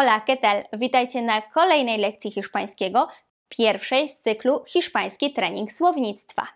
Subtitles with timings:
[0.00, 0.64] Hola, ¿qué tal?
[0.72, 3.08] Witajcie na kolejnej lekcji hiszpańskiego,
[3.48, 6.46] pierwszej z cyklu Hiszpański trening słownictwa.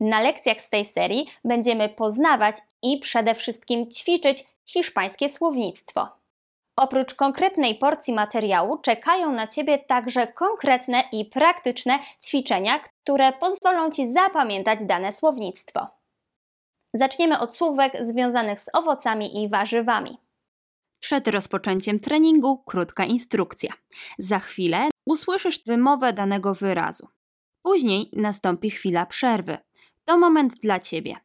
[0.00, 6.08] Na lekcjach z tej serii będziemy poznawać i przede wszystkim ćwiczyć hiszpańskie słownictwo.
[6.76, 14.12] Oprócz konkretnej porcji materiału czekają na Ciebie także konkretne i praktyczne ćwiczenia, które pozwolą Ci
[14.12, 15.86] zapamiętać dane słownictwo.
[16.94, 20.29] Zaczniemy od słówek związanych z owocami i warzywami.
[21.00, 23.72] Przed rozpoczęciem treningu krótka instrukcja.
[24.18, 27.08] Za chwilę usłyszysz wymowę danego wyrazu.
[27.62, 29.58] Później nastąpi chwila przerwy.
[30.04, 31.16] To moment dla Ciebie.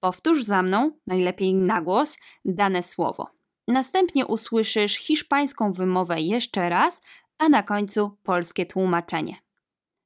[0.00, 3.26] Powtórz za mną, najlepiej na głos, dane słowo.
[3.68, 7.02] Następnie usłyszysz hiszpańską wymowę jeszcze raz,
[7.38, 9.36] a na końcu polskie tłumaczenie.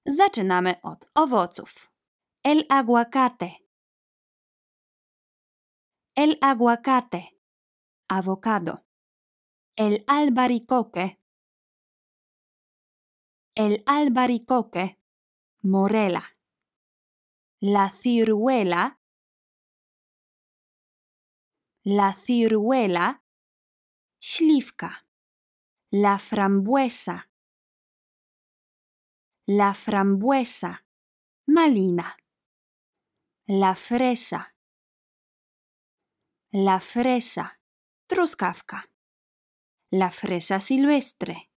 [0.07, 1.91] Zaczynamy od owoców.
[2.45, 3.51] El aguacate.
[6.17, 7.23] El aguacate.
[8.09, 8.77] Awokado.
[9.77, 11.21] El albaricoque.
[13.57, 15.01] El albaricoque.
[15.63, 16.23] Morela.
[17.61, 19.01] La ciruela.
[21.83, 23.25] La ciruela.
[24.21, 25.09] Śliwka.
[25.91, 27.29] La frambuesa.
[29.49, 30.87] La frambuesa.
[31.49, 32.17] Malina.
[33.49, 34.55] La fresa.
[36.53, 37.61] La fresa.
[38.07, 38.94] Truskawka.
[39.97, 41.53] La fresa silvestre.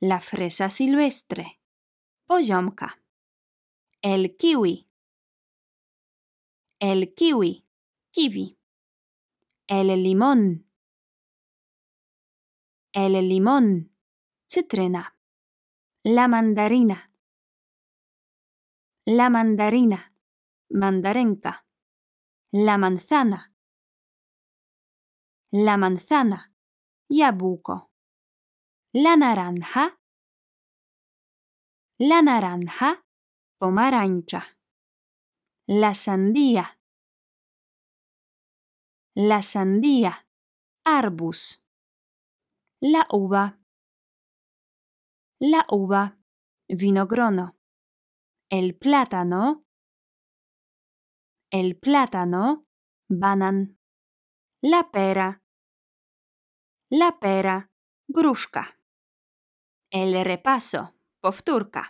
[0.00, 1.62] La fresa silvestre.
[2.26, 3.02] Poziomka.
[4.02, 4.86] El kiwi.
[6.78, 7.66] El kiwi.
[8.10, 8.58] Kiwi.
[9.66, 10.70] El limón.
[12.92, 13.96] El limón.
[14.46, 15.16] Cytryna.
[16.02, 17.10] La mandarina.
[19.06, 20.14] La mandarina.
[20.68, 21.66] Mandarenka.
[22.52, 23.53] La manzana.
[25.56, 26.52] La manzana.
[27.08, 27.92] Jabłko.
[28.92, 30.00] La naranja.
[32.00, 33.06] La naranja.
[33.60, 34.42] Pomarańcza.
[35.68, 36.80] La sandía.
[39.14, 40.26] La sandía.
[40.84, 41.64] Arbus.
[42.80, 43.60] La uva.
[45.38, 46.18] La uva.
[46.68, 47.56] Winogrono.
[48.50, 49.64] El plátano.
[51.52, 52.66] El plátano.
[53.08, 53.78] Banan.
[54.60, 55.43] La pera.
[56.90, 57.68] La pera.
[58.08, 58.66] Gruszka.
[59.90, 60.88] El repaso.
[61.20, 61.88] Powtórka.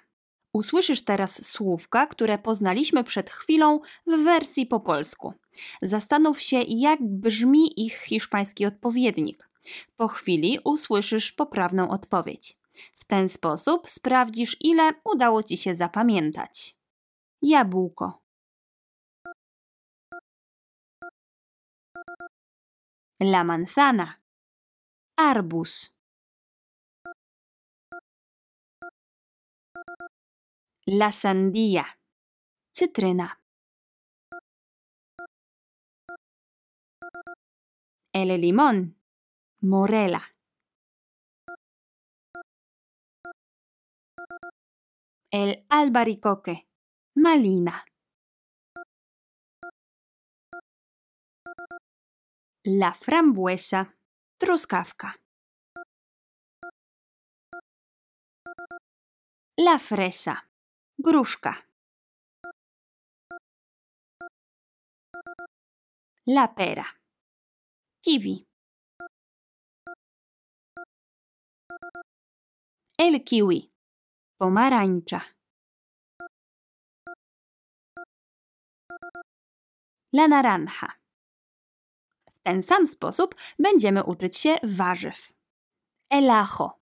[0.53, 5.35] Usłyszysz teraz słówka, które poznaliśmy przed chwilą w wersji po polsku.
[5.83, 9.51] Zastanów się, jak brzmi ich hiszpański odpowiednik.
[9.97, 12.59] Po chwili usłyszysz poprawną odpowiedź.
[12.99, 16.77] W ten sposób sprawdzisz, ile udało ci się zapamiętać.
[17.43, 18.23] Jabłko.
[23.21, 24.24] La manzana.
[25.17, 25.97] Arbus.
[30.87, 32.01] La sandía.
[32.77, 33.41] Cytryna.
[38.13, 39.01] El limón.
[39.61, 40.21] Morela.
[45.31, 46.69] El albaricoque.
[47.15, 47.85] Malina.
[52.65, 53.97] La frambuesa.
[54.37, 55.11] Truskawka.
[59.57, 60.35] La fresa.
[60.97, 61.53] Gruszka.
[66.27, 66.85] La pera.
[68.01, 68.47] Kiwi.
[72.99, 73.73] El kiwi.
[74.37, 75.21] Pomarańcza.
[80.13, 81.04] La naranja.
[82.45, 85.33] Ten sam sposób będziemy uczyć się warzyw.
[86.11, 86.81] El ajo.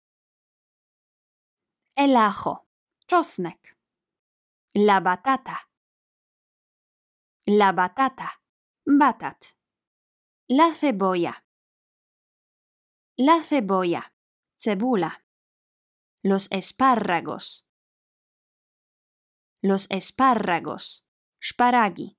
[1.95, 2.67] El ajo.
[3.07, 3.77] Czosnek.
[4.75, 5.57] La batata.
[7.47, 8.29] La batata.
[8.99, 9.55] Batat.
[10.49, 11.33] La cebolla.
[13.17, 14.13] La cebolla.
[14.57, 15.11] Cebula.
[16.23, 17.67] Los espárragos.
[19.63, 21.07] Los espárragos.
[21.39, 22.17] Sparagi.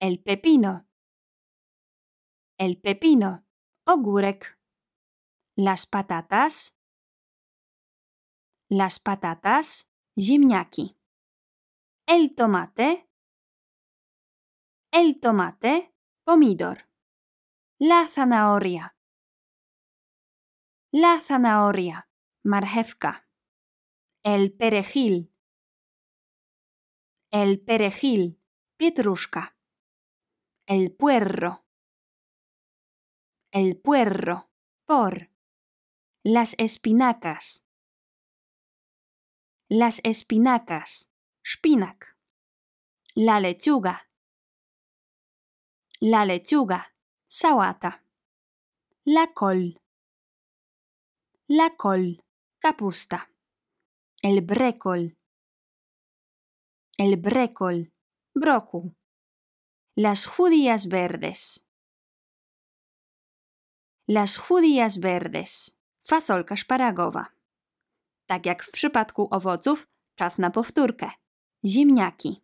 [0.00, 0.85] El pepino.
[2.58, 3.46] El pepino.
[3.86, 4.58] Ogórek.
[5.56, 6.74] Las patatas.
[8.70, 9.90] Las patatas.
[10.18, 10.96] Ziemniaki.
[12.06, 13.10] El tomate.
[14.90, 15.94] El tomate.
[16.24, 16.88] Pomidor.
[17.78, 18.96] La zanahoria.
[20.92, 22.08] La zanahoria.
[22.42, 23.28] Marchewka.
[24.24, 25.30] El perejil.
[27.30, 28.40] El perejil.
[28.78, 29.58] Pietruszka.
[30.66, 31.65] El puerro.
[33.52, 34.50] El puerro,
[34.84, 35.30] por.
[36.22, 37.64] Las espinacas.
[39.68, 41.10] Las espinacas,
[41.44, 42.16] szpinak.
[43.14, 44.10] La lechuga.
[46.00, 46.94] La lechuga,
[47.28, 48.04] sałata.
[49.04, 49.80] La col.
[51.46, 52.24] La col,
[52.58, 53.30] kapusta.
[54.22, 55.16] El brécol.
[56.98, 57.92] El brécol,
[58.34, 58.94] broku.
[59.94, 61.65] Las judías verdes.
[64.08, 65.76] Las judías verdes.
[66.04, 67.26] Fasolka szparagowa.
[68.26, 69.86] Tak jak w przypadku owoców,
[70.18, 71.10] czas na powtórkę.
[71.64, 72.42] Ziemniaki.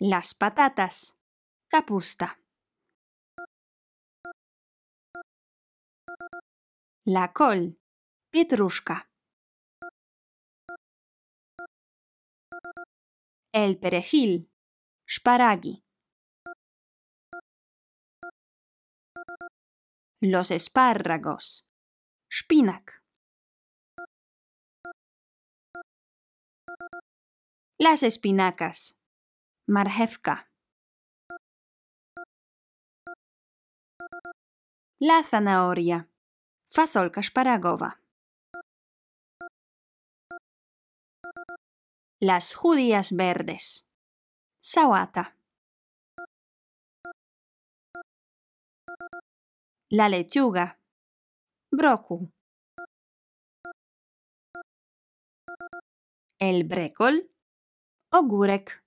[0.00, 1.14] Las patatas.
[1.68, 2.34] Kapusta.
[7.06, 7.72] La col.
[8.30, 9.06] Pietruszka.
[13.52, 14.50] El perejil.
[15.06, 15.83] Szparagi.
[20.20, 21.66] Los espárragos.
[22.30, 23.02] Szpinak.
[27.78, 28.96] Las espinacas.
[29.68, 30.50] Marchewka.
[35.00, 36.08] La zanahoria.
[36.70, 38.00] Fasolka szparagowa.
[42.20, 43.86] Las judías verdes.
[44.62, 45.36] Sałata.
[49.96, 50.76] La lechuga.
[51.70, 52.28] Broku.
[56.40, 57.28] El brécol.
[58.12, 58.82] Ogórek.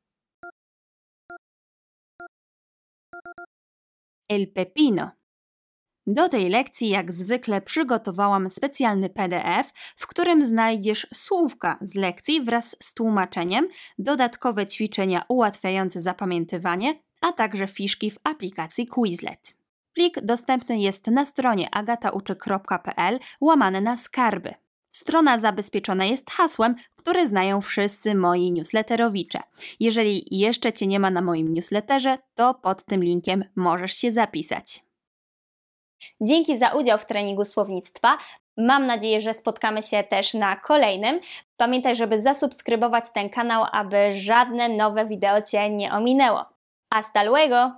[4.30, 5.12] El pepino.
[6.08, 12.76] Do tej lekcji, jak zwykle, przygotowałam specjalny PDF, w którym znajdziesz słówka z lekcji wraz
[12.82, 13.68] z tłumaczeniem,
[13.98, 19.58] dodatkowe ćwiczenia ułatwiające zapamiętywanie, a także fiszki w aplikacji Quizlet.
[19.98, 24.54] Plik dostępny jest na stronie agatauczy.pl łamane na skarby.
[24.92, 29.40] Strona zabezpieczona jest hasłem, które znają wszyscy moi newsletterowicze.
[29.80, 34.84] Jeżeli jeszcze Cię nie ma na moim newsletterze, to pod tym linkiem możesz się zapisać.
[36.22, 38.18] Dzięki za udział w treningu słownictwa.
[38.58, 41.20] Mam nadzieję, że spotkamy się też na kolejnym.
[41.56, 46.46] Pamiętaj, żeby zasubskrybować ten kanał, aby żadne nowe wideo Cię nie ominęło.
[46.94, 47.72] Hasta luego!